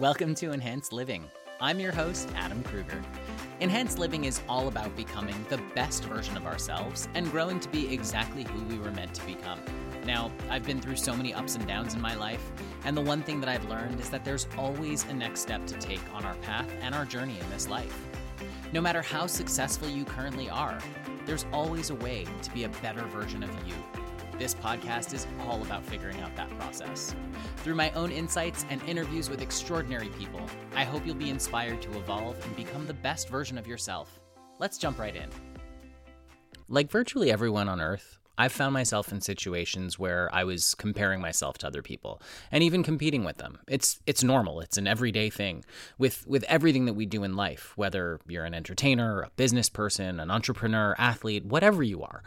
[0.00, 1.30] Welcome to Enhanced Living.
[1.60, 3.00] I'm your host, Adam Kruger.
[3.60, 7.94] Enhanced Living is all about becoming the best version of ourselves and growing to be
[7.94, 9.60] exactly who we were meant to become.
[10.04, 12.42] Now, I've been through so many ups and downs in my life,
[12.84, 15.78] and the one thing that I've learned is that there's always a next step to
[15.78, 17.96] take on our path and our journey in this life.
[18.72, 20.76] No matter how successful you currently are,
[21.24, 23.74] there's always a way to be a better version of you.
[24.38, 27.14] This podcast is all about figuring out that process.
[27.58, 30.40] Through my own insights and interviews with extraordinary people,
[30.74, 34.18] I hope you'll be inspired to evolve and become the best version of yourself.
[34.58, 35.30] Let's jump right in.
[36.68, 41.58] Like virtually everyone on Earth, I've found myself in situations where I was comparing myself
[41.58, 43.60] to other people and even competing with them.
[43.68, 44.60] It's it's normal.
[44.60, 45.64] It's an everyday thing
[45.98, 50.18] with with everything that we do in life, whether you're an entertainer, a business person,
[50.18, 52.24] an entrepreneur, athlete, whatever you are.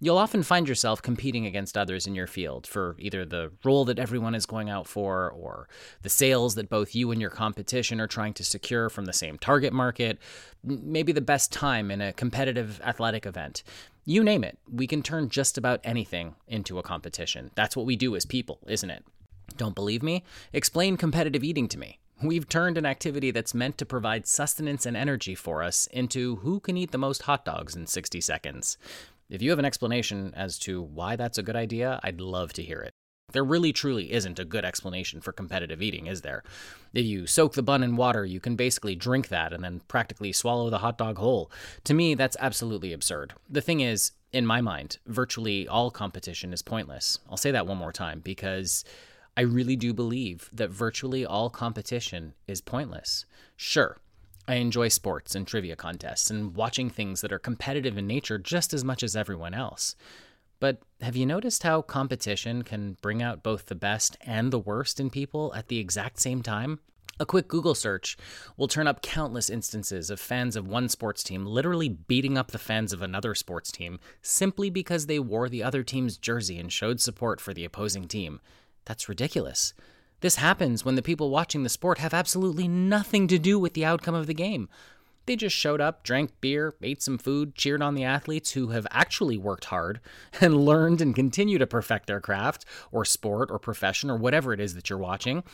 [0.00, 3.98] You'll often find yourself competing against others in your field for either the role that
[3.98, 5.68] everyone is going out for or
[6.02, 9.38] the sales that both you and your competition are trying to secure from the same
[9.38, 10.18] target market,
[10.62, 13.64] maybe the best time in a competitive athletic event.
[14.04, 17.50] You name it, we can turn just about anything into a competition.
[17.56, 19.04] That's what we do as people, isn't it?
[19.56, 20.22] Don't believe me?
[20.52, 21.98] Explain competitive eating to me.
[22.22, 26.60] We've turned an activity that's meant to provide sustenance and energy for us into who
[26.60, 28.76] can eat the most hot dogs in 60 seconds.
[29.30, 32.62] If you have an explanation as to why that's a good idea, I'd love to
[32.62, 32.92] hear it.
[33.32, 36.42] There really truly isn't a good explanation for competitive eating, is there?
[36.94, 40.32] If you soak the bun in water, you can basically drink that and then practically
[40.32, 41.50] swallow the hot dog whole.
[41.84, 43.34] To me, that's absolutely absurd.
[43.50, 47.18] The thing is, in my mind, virtually all competition is pointless.
[47.28, 48.82] I'll say that one more time because
[49.36, 53.26] I really do believe that virtually all competition is pointless.
[53.56, 53.98] Sure,
[54.48, 58.72] I enjoy sports and trivia contests and watching things that are competitive in nature just
[58.72, 59.94] as much as everyone else.
[60.58, 64.98] But have you noticed how competition can bring out both the best and the worst
[64.98, 66.80] in people at the exact same time?
[67.20, 68.16] A quick Google search
[68.56, 72.58] will turn up countless instances of fans of one sports team literally beating up the
[72.58, 77.00] fans of another sports team simply because they wore the other team's jersey and showed
[77.00, 78.40] support for the opposing team.
[78.86, 79.74] That's ridiculous.
[80.20, 83.84] This happens when the people watching the sport have absolutely nothing to do with the
[83.84, 84.68] outcome of the game.
[85.26, 88.86] They just showed up, drank beer, ate some food, cheered on the athletes who have
[88.90, 90.00] actually worked hard
[90.40, 94.60] and learned and continue to perfect their craft or sport or profession or whatever it
[94.60, 95.44] is that you're watching.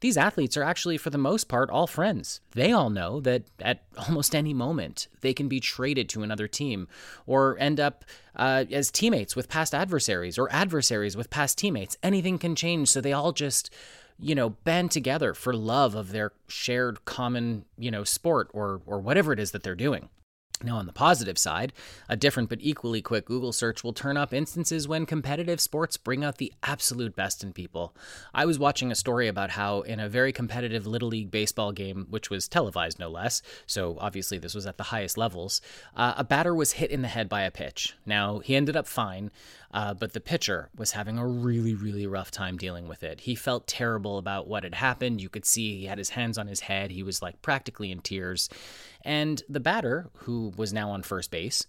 [0.00, 2.40] These athletes are actually, for the most part, all friends.
[2.52, 6.88] They all know that at almost any moment they can be traded to another team
[7.26, 11.96] or end up uh, as teammates with past adversaries or adversaries with past teammates.
[12.02, 13.70] Anything can change, so they all just
[14.20, 18.98] you know, band together for love of their shared common, you know, sport or or
[19.00, 20.08] whatever it is that they're doing.
[20.60, 21.72] Now, on the positive side,
[22.08, 26.24] a different but equally quick Google search will turn up instances when competitive sports bring
[26.24, 27.94] out the absolute best in people.
[28.34, 32.08] I was watching a story about how, in a very competitive Little League baseball game,
[32.10, 35.60] which was televised no less, so obviously this was at the highest levels,
[35.94, 37.94] uh, a batter was hit in the head by a pitch.
[38.04, 39.30] Now, he ended up fine,
[39.72, 43.20] uh, but the pitcher was having a really, really rough time dealing with it.
[43.20, 45.20] He felt terrible about what had happened.
[45.20, 46.90] You could see he had his hands on his head.
[46.90, 48.48] He was like practically in tears.
[49.04, 51.66] And the batter, who was now on first base,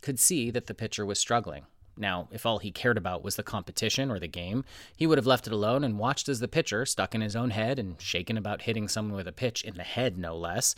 [0.00, 1.64] could see that the pitcher was struggling.
[1.96, 4.64] Now, if all he cared about was the competition or the game,
[4.96, 7.50] he would have left it alone and watched as the pitcher, stuck in his own
[7.50, 10.74] head and shaken about hitting someone with a pitch in the head, no less,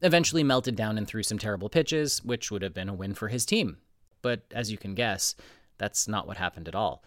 [0.00, 3.28] eventually melted down and threw some terrible pitches, which would have been a win for
[3.28, 3.76] his team.
[4.22, 5.34] But as you can guess,
[5.78, 7.02] that's not what happened at all.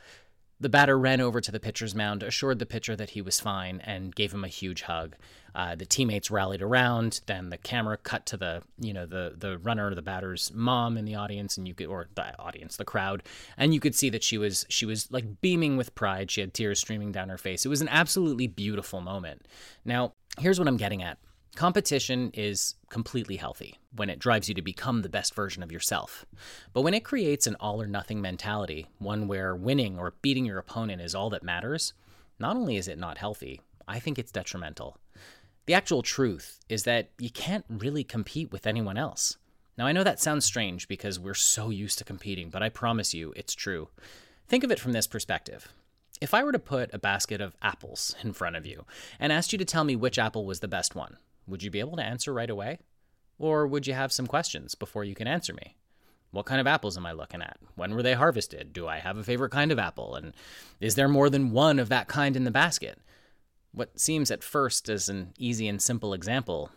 [0.59, 3.79] The batter ran over to the pitcher's mound, assured the pitcher that he was fine,
[3.83, 5.15] and gave him a huge hug.
[5.53, 7.21] Uh, the teammates rallied around.
[7.27, 11.05] Then the camera cut to the, you know, the the runner, the batter's mom in
[11.05, 13.21] the audience, and you could, or the audience, the crowd,
[13.55, 16.31] and you could see that she was she was like beaming with pride.
[16.31, 17.63] She had tears streaming down her face.
[17.63, 19.47] It was an absolutely beautiful moment.
[19.85, 21.19] Now, here's what I'm getting at.
[21.57, 26.23] Competition is completely healthy when it drives you to become the best version of yourself.
[26.71, 30.59] But when it creates an all or nothing mentality, one where winning or beating your
[30.59, 31.93] opponent is all that matters,
[32.37, 34.99] not only is it not healthy, I think it's detrimental.
[35.65, 39.37] The actual truth is that you can't really compete with anyone else.
[39.79, 43.15] Now, I know that sounds strange because we're so used to competing, but I promise
[43.15, 43.89] you it's true.
[44.47, 45.69] Think of it from this perspective.
[46.21, 48.85] If I were to put a basket of apples in front of you
[49.19, 51.79] and asked you to tell me which apple was the best one, would you be
[51.79, 52.79] able to answer right away?
[53.39, 55.75] Or would you have some questions before you can answer me?
[56.31, 57.57] What kind of apples am I looking at?
[57.75, 58.73] When were they harvested?
[58.73, 60.15] Do I have a favorite kind of apple?
[60.15, 60.33] And
[60.79, 62.99] is there more than one of that kind in the basket?
[63.71, 66.71] What seems at first as an easy and simple example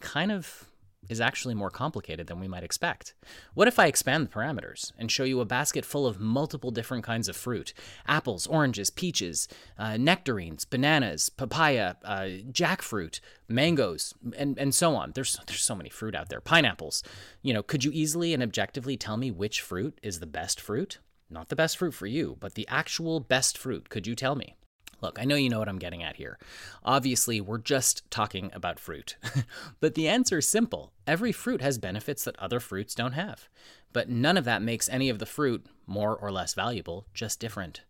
[0.00, 0.66] kind of
[1.08, 3.14] is actually more complicated than we might expect.
[3.54, 7.04] What if I expand the parameters and show you a basket full of multiple different
[7.04, 7.72] kinds of fruit
[8.06, 9.48] apples, oranges, peaches,
[9.78, 15.12] uh, nectarines, bananas, papaya, uh, jackfruit, mangoes, and, and so on?
[15.14, 16.40] There's, there's so many fruit out there.
[16.40, 17.02] Pineapples.
[17.42, 20.98] You know, could you easily and objectively tell me which fruit is the best fruit?
[21.28, 23.88] Not the best fruit for you, but the actual best fruit.
[23.88, 24.56] Could you tell me?
[25.00, 26.38] Look, I know you know what I'm getting at here.
[26.84, 29.16] Obviously, we're just talking about fruit.
[29.80, 33.48] but the answer is simple every fruit has benefits that other fruits don't have.
[33.92, 37.82] But none of that makes any of the fruit more or less valuable, just different.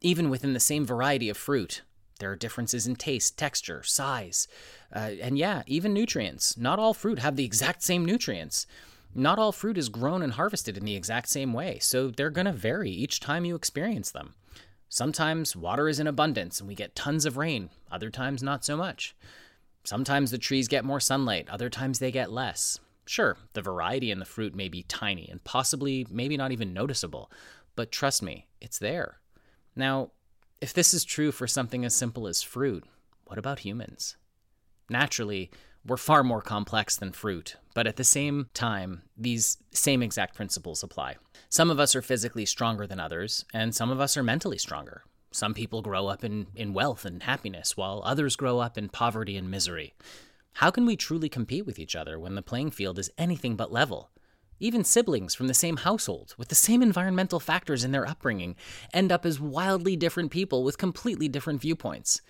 [0.00, 1.82] Even within the same variety of fruit,
[2.18, 4.46] there are differences in taste, texture, size,
[4.94, 6.56] uh, and yeah, even nutrients.
[6.56, 8.66] Not all fruit have the exact same nutrients.
[9.14, 12.46] Not all fruit is grown and harvested in the exact same way, so they're going
[12.46, 14.34] to vary each time you experience them.
[14.92, 18.76] Sometimes water is in abundance and we get tons of rain, other times not so
[18.76, 19.16] much.
[19.84, 22.78] Sometimes the trees get more sunlight, other times they get less.
[23.06, 27.32] Sure, the variety in the fruit may be tiny and possibly maybe not even noticeable,
[27.74, 29.16] but trust me, it's there.
[29.74, 30.10] Now,
[30.60, 32.84] if this is true for something as simple as fruit,
[33.24, 34.18] what about humans?
[34.90, 35.50] Naturally,
[35.86, 40.82] we're far more complex than fruit, but at the same time, these same exact principles
[40.82, 41.16] apply.
[41.48, 45.02] Some of us are physically stronger than others, and some of us are mentally stronger.
[45.32, 49.36] Some people grow up in, in wealth and happiness, while others grow up in poverty
[49.36, 49.94] and misery.
[50.54, 53.72] How can we truly compete with each other when the playing field is anything but
[53.72, 54.10] level?
[54.60, 58.54] Even siblings from the same household, with the same environmental factors in their upbringing,
[58.92, 62.20] end up as wildly different people with completely different viewpoints.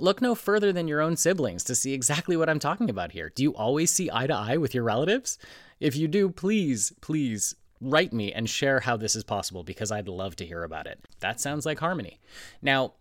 [0.00, 3.32] Look no further than your own siblings to see exactly what I'm talking about here.
[3.34, 5.38] Do you always see eye to eye with your relatives?
[5.80, 10.06] If you do, please, please write me and share how this is possible because I'd
[10.06, 11.00] love to hear about it.
[11.18, 12.20] That sounds like harmony.
[12.62, 12.94] Now,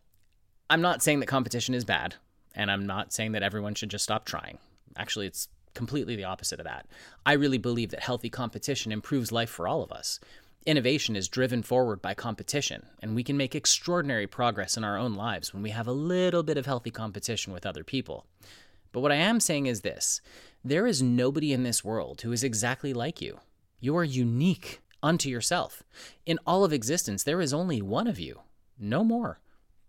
[0.71, 2.15] I'm not saying that competition is bad,
[2.55, 4.57] and I'm not saying that everyone should just stop trying.
[4.95, 6.87] Actually, it's completely the opposite of that.
[7.27, 10.19] I really believe that healthy competition improves life for all of us.
[10.67, 15.15] Innovation is driven forward by competition, and we can make extraordinary progress in our own
[15.15, 18.25] lives when we have a little bit of healthy competition with other people.
[18.91, 20.19] But what I am saying is this
[20.65, 23.39] there is nobody in this world who is exactly like you.
[23.79, 25.83] You are unique unto yourself.
[26.25, 28.41] In all of existence, there is only one of you,
[28.77, 29.39] no more.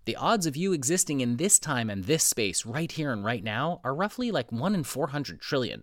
[0.05, 3.43] The odds of you existing in this time and this space, right here and right
[3.43, 5.83] now, are roughly like 1 in 400 trillion.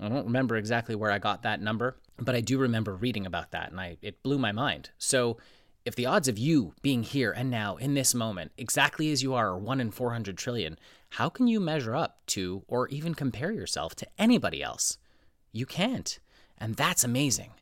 [0.00, 3.52] I don't remember exactly where I got that number, but I do remember reading about
[3.52, 4.90] that and I it blew my mind.
[4.98, 5.38] So,
[5.84, 9.34] if the odds of you being here and now in this moment, exactly as you
[9.34, 10.78] are, are 1 in 400 trillion,
[11.10, 14.98] how can you measure up to or even compare yourself to anybody else?
[15.52, 16.18] You can't.
[16.58, 17.52] And that's amazing.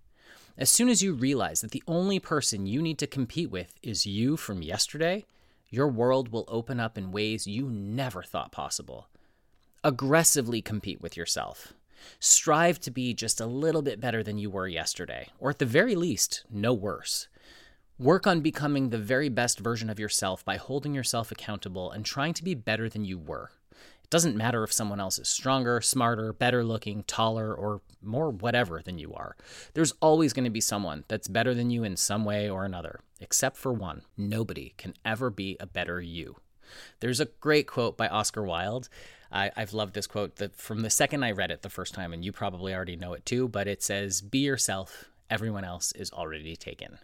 [0.57, 4.07] As soon as you realize that the only person you need to compete with is
[4.07, 5.27] you from yesterday,
[5.69, 9.09] your world will open up in ways you never thought possible.
[9.83, 11.75] Aggressively compete with yourself.
[12.21, 15.67] Strive to be just a little bit better than you were yesterday, or at the
[15.67, 17.29] very least, no worse.
[17.99, 22.35] Work on becoming the very best version of yourself by holding yourself accountable and trying
[22.35, 23.53] to be better than you were.
[24.03, 28.83] It doesn't matter if someone else is stronger, smarter, better looking, taller, or more whatever
[28.83, 29.37] than you are.
[29.75, 33.01] There's always going to be someone that's better than you in some way or another,
[33.21, 34.03] except for one.
[34.17, 36.37] Nobody can ever be a better you.
[37.01, 38.89] There's a great quote by Oscar Wilde.
[39.35, 42.13] I, have loved this quote that from the second I read it the first time,
[42.13, 46.13] and you probably already know it too, but it says, Be yourself, everyone else is
[46.13, 46.99] already taken.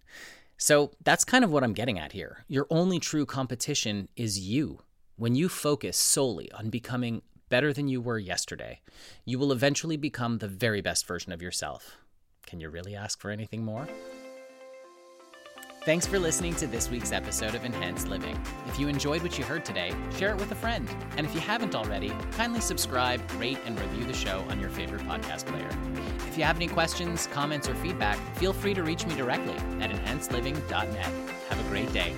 [0.56, 2.44] So that's kind of what I'm getting at here.
[2.46, 4.80] Your only true competition is you.
[5.16, 8.80] When you focus solely on becoming better than you were yesterday,
[9.24, 11.96] you will eventually become the very best version of yourself.
[12.46, 13.88] Can you really ask for anything more?
[15.86, 18.38] Thanks for listening to this week's episode of Enhanced Living.
[18.66, 20.86] If you enjoyed what you heard today, share it with a friend.
[21.16, 25.00] And if you haven't already, kindly subscribe, rate, and review the show on your favorite
[25.02, 25.70] podcast player.
[26.28, 29.90] If you have any questions, comments, or feedback, feel free to reach me directly at
[29.90, 31.12] enhancedliving.net.
[31.48, 32.14] Have a great day.